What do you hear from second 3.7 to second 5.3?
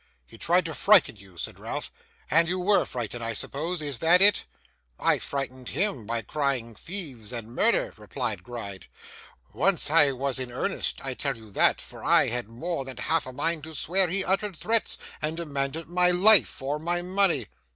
is that it?' 'I